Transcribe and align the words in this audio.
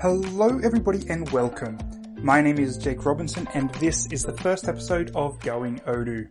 Hello, 0.00 0.60
everybody, 0.62 1.04
and 1.08 1.28
welcome. 1.30 1.76
My 2.22 2.40
name 2.40 2.60
is 2.60 2.78
Jake 2.78 3.04
Robinson, 3.04 3.48
and 3.52 3.68
this 3.80 4.06
is 4.12 4.22
the 4.22 4.36
first 4.36 4.68
episode 4.68 5.10
of 5.16 5.40
Going 5.40 5.80
Odoo. 5.80 6.30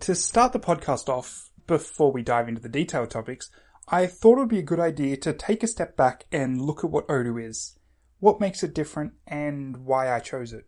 To 0.00 0.14
start 0.14 0.54
the 0.54 0.60
podcast 0.60 1.10
off, 1.10 1.50
before 1.66 2.10
we 2.10 2.22
dive 2.22 2.48
into 2.48 2.62
the 2.62 2.70
detailed 2.70 3.10
topics, 3.10 3.50
I 3.88 4.06
thought 4.06 4.38
it 4.38 4.40
would 4.40 4.48
be 4.48 4.60
a 4.60 4.62
good 4.62 4.80
idea 4.80 5.18
to 5.18 5.34
take 5.34 5.62
a 5.62 5.66
step 5.66 5.94
back 5.94 6.24
and 6.32 6.58
look 6.58 6.82
at 6.82 6.90
what 6.90 7.06
Odoo 7.08 7.46
is, 7.46 7.78
what 8.18 8.40
makes 8.40 8.62
it 8.62 8.74
different, 8.74 9.12
and 9.26 9.84
why 9.84 10.10
I 10.10 10.18
chose 10.18 10.54
it. 10.54 10.66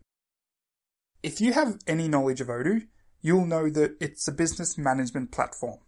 If 1.23 1.41
you 1.41 1.53
have 1.53 1.79
any 1.87 2.07
knowledge 2.07 2.41
of 2.41 2.47
Odoo, 2.47 2.89
you'll 3.23 3.47
know 3.47 3.71
that 3.71 3.97
it's 3.99 4.27
a 4.27 4.31
business 4.31 4.77
management 4.77 5.31
platform. 5.31 5.79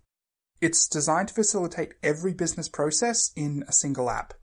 It's 0.59 0.88
designed 0.88 1.27
to 1.27 1.35
facilitate 1.35 1.94
every 2.02 2.34
business 2.34 2.67
process 2.67 3.31
in 3.35 3.63
a 3.67 3.71
single 3.71 4.09
app. 4.09 4.34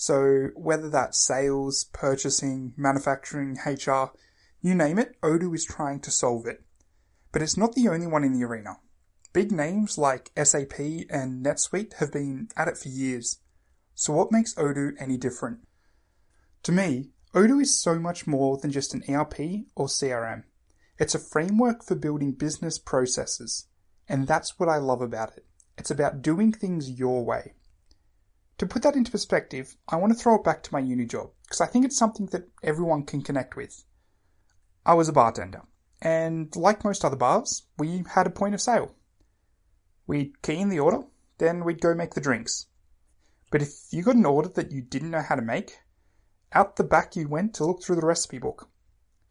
So 0.00 0.50
whether 0.54 0.88
that's 0.88 1.18
sales, 1.18 1.86
purchasing, 1.92 2.72
manufacturing, 2.76 3.58
HR, 3.66 4.12
you 4.60 4.76
name 4.76 4.96
it, 4.96 5.20
Odoo 5.22 5.52
is 5.56 5.64
trying 5.64 5.98
to 6.02 6.12
solve 6.12 6.46
it. 6.46 6.62
But 7.32 7.42
it's 7.42 7.56
not 7.56 7.74
the 7.74 7.88
only 7.88 8.06
one 8.06 8.22
in 8.22 8.32
the 8.32 8.44
arena. 8.44 8.76
Big 9.32 9.50
names 9.50 9.98
like 9.98 10.30
SAP 10.40 10.78
and 11.10 11.44
NetSuite 11.44 11.94
have 11.94 12.12
been 12.12 12.46
at 12.56 12.68
it 12.68 12.78
for 12.78 12.88
years. 12.88 13.40
So 13.96 14.12
what 14.12 14.30
makes 14.30 14.54
Odoo 14.54 14.92
any 15.00 15.16
different? 15.16 15.66
To 16.62 16.70
me, 16.70 17.10
Odoo 17.34 17.60
is 17.60 17.76
so 17.76 17.98
much 17.98 18.24
more 18.24 18.56
than 18.56 18.70
just 18.70 18.94
an 18.94 19.02
ERP 19.08 19.66
or 19.74 19.88
CRM. 19.88 20.44
It's 20.96 21.16
a 21.16 21.18
framework 21.18 21.82
for 21.82 21.96
building 21.96 22.30
business 22.30 22.78
processes. 22.78 23.66
And 24.08 24.28
that's 24.28 24.60
what 24.60 24.68
I 24.68 24.76
love 24.76 25.00
about 25.00 25.36
it. 25.36 25.44
It's 25.76 25.90
about 25.90 26.22
doing 26.22 26.52
things 26.52 26.88
your 26.88 27.24
way. 27.24 27.54
To 28.58 28.66
put 28.66 28.82
that 28.82 28.96
into 28.96 29.12
perspective, 29.12 29.76
I 29.88 29.96
want 29.96 30.12
to 30.12 30.18
throw 30.18 30.34
it 30.34 30.44
back 30.44 30.62
to 30.64 30.72
my 30.72 30.80
uni 30.80 31.06
job 31.06 31.30
because 31.44 31.60
I 31.60 31.66
think 31.66 31.84
it's 31.84 31.96
something 31.96 32.26
that 32.26 32.48
everyone 32.62 33.04
can 33.04 33.22
connect 33.22 33.54
with. 33.54 33.84
I 34.84 34.94
was 34.94 35.08
a 35.08 35.12
bartender, 35.12 35.62
and 36.02 36.54
like 36.56 36.84
most 36.84 37.04
other 37.04 37.16
bars, 37.16 37.62
we 37.78 38.04
had 38.14 38.26
a 38.26 38.30
point 38.30 38.54
of 38.54 38.60
sale. 38.60 38.94
We'd 40.08 40.42
key 40.42 40.58
in 40.58 40.70
the 40.70 40.80
order, 40.80 41.04
then 41.38 41.64
we'd 41.64 41.80
go 41.80 41.94
make 41.94 42.14
the 42.14 42.20
drinks. 42.20 42.66
But 43.50 43.62
if 43.62 43.92
you 43.92 44.02
got 44.02 44.16
an 44.16 44.26
order 44.26 44.48
that 44.48 44.72
you 44.72 44.82
didn't 44.82 45.12
know 45.12 45.22
how 45.22 45.36
to 45.36 45.42
make, 45.42 45.78
out 46.52 46.76
the 46.76 46.84
back 46.84 47.14
you 47.14 47.28
went 47.28 47.54
to 47.54 47.64
look 47.64 47.82
through 47.82 47.96
the 47.96 48.06
recipe 48.06 48.38
book. 48.38 48.68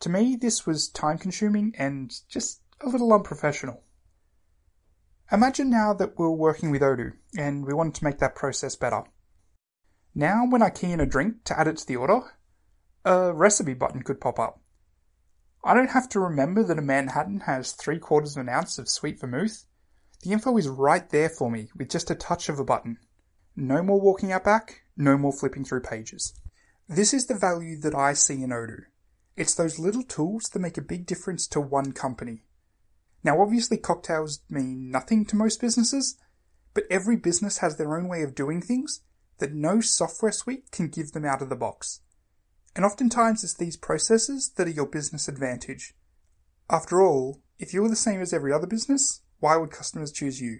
To 0.01 0.09
me, 0.09 0.35
this 0.35 0.65
was 0.65 0.87
time 0.87 1.17
consuming 1.17 1.73
and 1.77 2.13
just 2.29 2.61
a 2.81 2.87
little 2.87 3.11
unprofessional. 3.11 3.83
Imagine 5.31 5.69
now 5.69 5.93
that 5.93 6.17
we're 6.17 6.29
working 6.29 6.71
with 6.71 6.81
Odoo 6.81 7.13
and 7.37 7.65
we 7.65 7.73
wanted 7.73 7.95
to 7.95 8.03
make 8.05 8.19
that 8.19 8.35
process 8.35 8.75
better. 8.75 9.03
Now, 10.17 10.47
when 10.47 10.63
I 10.63 10.71
key 10.71 10.91
in 10.91 10.99
a 10.99 11.05
drink 11.05 11.43
to 11.43 11.59
add 11.59 11.67
it 11.67 11.77
to 11.77 11.85
the 11.85 11.97
order, 11.97 12.21
a 13.05 13.31
recipe 13.31 13.75
button 13.75 14.01
could 14.01 14.19
pop 14.19 14.39
up. 14.39 14.59
I 15.63 15.75
don't 15.75 15.91
have 15.91 16.09
to 16.09 16.19
remember 16.19 16.63
that 16.63 16.79
a 16.79 16.81
Manhattan 16.81 17.41
has 17.41 17.73
three 17.73 17.99
quarters 17.99 18.35
of 18.35 18.41
an 18.41 18.49
ounce 18.49 18.79
of 18.79 18.89
sweet 18.89 19.19
vermouth. 19.19 19.65
The 20.23 20.31
info 20.31 20.57
is 20.57 20.67
right 20.67 21.07
there 21.07 21.29
for 21.29 21.51
me 21.51 21.69
with 21.75 21.91
just 21.91 22.09
a 22.09 22.15
touch 22.15 22.49
of 22.49 22.57
a 22.57 22.63
button. 22.63 22.97
No 23.55 23.83
more 23.83 24.01
walking 24.01 24.31
out 24.31 24.43
back, 24.43 24.81
no 24.97 25.19
more 25.19 25.31
flipping 25.31 25.63
through 25.63 25.81
pages. 25.81 26.33
This 26.89 27.13
is 27.13 27.27
the 27.27 27.37
value 27.37 27.79
that 27.81 27.93
I 27.93 28.13
see 28.13 28.41
in 28.41 28.49
Odoo. 28.49 28.85
It's 29.35 29.53
those 29.53 29.77
little 29.77 30.01
tools 30.01 30.45
that 30.45 30.59
make 30.59 30.79
a 30.79 30.81
big 30.81 31.05
difference 31.05 31.45
to 31.49 31.61
one 31.61 31.91
company. 31.91 32.41
Now, 33.23 33.39
obviously, 33.39 33.77
cocktails 33.77 34.39
mean 34.49 34.89
nothing 34.89 35.25
to 35.25 35.35
most 35.35 35.61
businesses, 35.61 36.17
but 36.73 36.85
every 36.89 37.17
business 37.17 37.59
has 37.59 37.77
their 37.77 37.95
own 37.95 38.07
way 38.07 38.23
of 38.23 38.33
doing 38.33 38.63
things 38.63 39.01
that 39.39 39.53
no 39.53 39.81
software 39.81 40.31
suite 40.31 40.71
can 40.71 40.87
give 40.87 41.11
them 41.11 41.25
out 41.25 41.41
of 41.41 41.49
the 41.49 41.55
box. 41.55 42.01
And 42.75 42.85
oftentimes, 42.85 43.43
it's 43.43 43.55
these 43.55 43.77
processes 43.77 44.51
that 44.57 44.67
are 44.67 44.71
your 44.71 44.85
business 44.85 45.27
advantage. 45.27 45.95
After 46.69 47.01
all, 47.01 47.41
if 47.59 47.73
you 47.73 47.81
were 47.81 47.89
the 47.89 47.95
same 47.95 48.21
as 48.21 48.33
every 48.33 48.53
other 48.53 48.67
business, 48.67 49.21
why 49.39 49.57
would 49.57 49.71
customers 49.71 50.11
choose 50.11 50.41
you? 50.41 50.59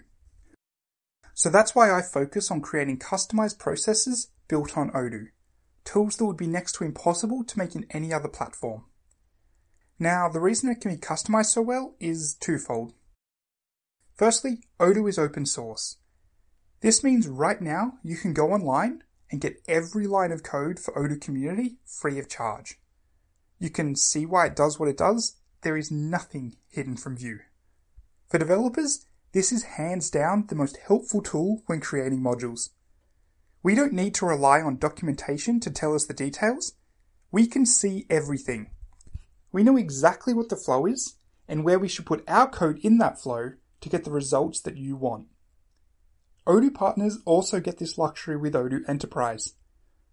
So 1.33 1.49
that's 1.49 1.75
why 1.75 1.91
I 1.91 2.01
focus 2.01 2.49
on 2.49 2.61
creating 2.61 2.97
customized 2.97 3.59
processes 3.59 4.29
built 4.47 4.75
on 4.75 4.89
Odoo, 4.91 5.27
tools 5.83 6.17
that 6.17 6.25
would 6.25 6.37
be 6.37 6.47
next 6.47 6.73
to 6.73 6.83
impossible 6.83 7.43
to 7.43 7.57
make 7.59 7.75
in 7.75 7.85
any 7.91 8.11
other 8.11 8.27
platform. 8.27 8.85
Now, 9.99 10.29
the 10.29 10.39
reason 10.39 10.69
it 10.69 10.81
can 10.81 10.91
be 10.91 10.97
customized 10.97 11.47
so 11.47 11.61
well 11.61 11.95
is 11.99 12.35
twofold. 12.35 12.93
Firstly, 14.15 14.63
Odoo 14.79 15.07
is 15.07 15.19
open 15.19 15.45
source. 15.45 15.97
This 16.81 17.03
means 17.03 17.27
right 17.27 17.59
now 17.59 17.93
you 18.03 18.17
can 18.17 18.33
go 18.33 18.51
online 18.51 19.03
and 19.31 19.41
get 19.41 19.61
every 19.67 20.07
line 20.07 20.31
of 20.31 20.43
code 20.43 20.79
for 20.79 20.93
Odoo 20.93 21.19
Community 21.19 21.77
free 21.85 22.19
of 22.19 22.29
charge. 22.29 22.79
You 23.59 23.69
can 23.69 23.95
see 23.95 24.25
why 24.25 24.45
it 24.45 24.55
does 24.55 24.79
what 24.79 24.89
it 24.89 24.97
does. 24.97 25.37
There 25.61 25.75
is 25.75 25.91
nothing 25.91 26.55
hidden 26.69 26.95
from 26.95 27.17
view. 27.17 27.39
For 28.29 28.37
developers, 28.37 29.05
this 29.31 29.51
is 29.51 29.63
hands 29.63 30.09
down 30.09 30.45
the 30.47 30.55
most 30.55 30.77
helpful 30.77 31.21
tool 31.21 31.63
when 31.65 31.81
creating 31.81 32.21
modules. 32.21 32.69
We 33.63 33.73
don't 33.73 33.93
need 33.93 34.13
to 34.15 34.25
rely 34.25 34.61
on 34.61 34.77
documentation 34.77 35.59
to 35.61 35.71
tell 35.71 35.95
us 35.95 36.05
the 36.05 36.13
details. 36.13 36.73
We 37.31 37.47
can 37.47 37.65
see 37.65 38.05
everything. 38.09 38.69
We 39.51 39.63
know 39.63 39.77
exactly 39.77 40.33
what 40.33 40.49
the 40.49 40.55
flow 40.55 40.85
is 40.85 41.15
and 41.47 41.63
where 41.63 41.79
we 41.79 41.87
should 41.87 42.05
put 42.05 42.23
our 42.27 42.47
code 42.47 42.79
in 42.83 42.99
that 42.99 43.19
flow 43.19 43.53
to 43.81 43.89
get 43.89 44.03
the 44.03 44.11
results 44.11 44.61
that 44.61 44.77
you 44.77 44.95
want. 44.95 45.27
Odoo 46.47 46.73
partners 46.73 47.19
also 47.25 47.59
get 47.59 47.77
this 47.77 47.97
luxury 47.97 48.37
with 48.37 48.53
Odoo 48.53 48.87
Enterprise. 48.87 49.55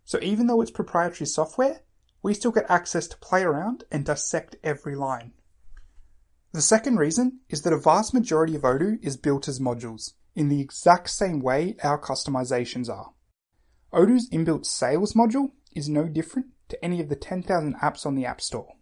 So 0.05 0.19
even 0.21 0.49
though 0.49 0.61
it's 0.61 0.71
proprietary 0.71 1.27
software, 1.27 1.83
we 2.23 2.35
still 2.35 2.51
get 2.51 2.69
access 2.69 3.07
to 3.07 3.17
play 3.19 3.45
around 3.45 3.85
and 3.93 4.05
dissect 4.05 4.57
every 4.65 4.97
line. 4.97 5.33
The 6.53 6.61
second 6.61 6.97
reason 6.97 7.41
is 7.49 7.63
that 7.63 7.73
a 7.73 7.79
vast 7.79 8.13
majority 8.13 8.57
of 8.57 8.63
Odoo 8.63 8.99
is 9.01 9.17
built 9.17 9.47
as 9.47 9.61
modules, 9.61 10.15
in 10.35 10.49
the 10.49 10.61
exact 10.61 11.11
same 11.11 11.39
way 11.39 11.77
our 11.85 12.01
customizations 12.01 12.89
are. 12.89 13.13
Odoo's 13.93 14.29
inbuilt 14.31 14.67
sales 14.67 15.13
module 15.13 15.53
is 15.73 15.89
no 15.89 16.09
different 16.09 16.47
to 16.69 16.85
any 16.85 17.01
of 17.01 17.09
the 17.09 17.17
10,000 17.17 17.77
apps 17.77 18.05
on 18.05 18.17
the 18.17 18.27
App 18.27 18.41
Store. 18.41 18.75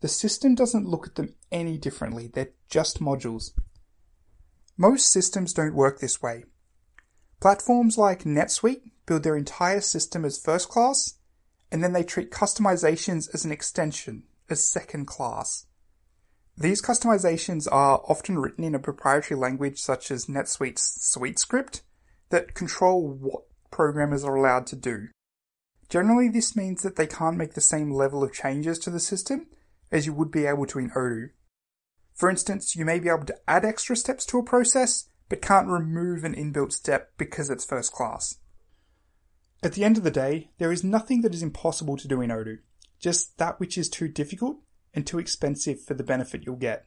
The 0.00 0.08
system 0.08 0.54
doesn't 0.54 0.88
look 0.88 1.06
at 1.06 1.14
them 1.14 1.34
any 1.52 1.78
differently, 1.78 2.26
they're 2.26 2.50
just 2.68 3.00
modules. 3.00 3.52
Most 4.76 5.12
systems 5.12 5.52
don't 5.52 5.74
work 5.74 6.00
this 6.00 6.20
way. 6.20 6.44
Platforms 7.44 7.98
like 7.98 8.24
NetSuite 8.24 8.80
build 9.04 9.22
their 9.22 9.36
entire 9.36 9.82
system 9.82 10.24
as 10.24 10.38
first 10.38 10.70
class, 10.70 11.18
and 11.70 11.84
then 11.84 11.92
they 11.92 12.02
treat 12.02 12.30
customizations 12.30 13.28
as 13.34 13.44
an 13.44 13.52
extension, 13.52 14.22
as 14.48 14.66
second 14.66 15.04
class. 15.04 15.66
These 16.56 16.80
customizations 16.80 17.68
are 17.70 18.02
often 18.08 18.38
written 18.38 18.64
in 18.64 18.74
a 18.74 18.78
proprietary 18.78 19.38
language 19.38 19.78
such 19.78 20.10
as 20.10 20.24
NetSuite's 20.24 21.14
SuiteScript 21.14 21.82
that 22.30 22.54
control 22.54 23.06
what 23.06 23.42
programmers 23.70 24.24
are 24.24 24.36
allowed 24.36 24.66
to 24.68 24.76
do. 24.76 25.08
Generally, 25.90 26.30
this 26.30 26.56
means 26.56 26.80
that 26.80 26.96
they 26.96 27.06
can't 27.06 27.36
make 27.36 27.52
the 27.52 27.60
same 27.60 27.90
level 27.90 28.24
of 28.24 28.32
changes 28.32 28.78
to 28.78 28.90
the 28.90 28.98
system 28.98 29.48
as 29.92 30.06
you 30.06 30.14
would 30.14 30.30
be 30.30 30.46
able 30.46 30.64
to 30.64 30.78
in 30.78 30.88
Odoo. 30.92 31.28
For 32.14 32.30
instance, 32.30 32.74
you 32.74 32.86
may 32.86 32.98
be 32.98 33.10
able 33.10 33.26
to 33.26 33.36
add 33.46 33.66
extra 33.66 33.96
steps 33.96 34.24
to 34.24 34.38
a 34.38 34.42
process, 34.42 35.10
but 35.28 35.42
can't 35.42 35.68
remove 35.68 36.24
an 36.24 36.34
inbuilt 36.34 36.72
step 36.72 37.12
because 37.16 37.50
it's 37.50 37.64
first 37.64 37.92
class. 37.92 38.38
At 39.62 39.72
the 39.72 39.84
end 39.84 39.96
of 39.96 40.04
the 40.04 40.10
day, 40.10 40.50
there 40.58 40.72
is 40.72 40.84
nothing 40.84 41.22
that 41.22 41.34
is 41.34 41.42
impossible 41.42 41.96
to 41.96 42.08
do 42.08 42.20
in 42.20 42.30
Odoo, 42.30 42.58
just 42.98 43.38
that 43.38 43.58
which 43.58 43.78
is 43.78 43.88
too 43.88 44.08
difficult 44.08 44.58
and 44.92 45.06
too 45.06 45.18
expensive 45.18 45.82
for 45.82 45.94
the 45.94 46.04
benefit 46.04 46.44
you'll 46.44 46.56
get. 46.56 46.86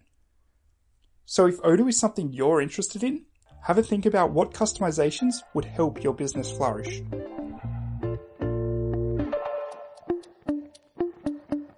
So 1.25 1.47
if 1.47 1.59
Odoo 1.61 1.89
is 1.89 1.99
something 1.99 2.31
you're 2.31 2.61
interested 2.61 3.03
in, 3.03 3.25
have 3.63 3.77
a 3.77 3.83
think 3.83 4.05
about 4.05 4.31
what 4.31 4.53
customizations 4.53 5.41
would 5.53 5.65
help 5.65 6.03
your 6.03 6.13
business 6.13 6.51
flourish. 6.51 7.01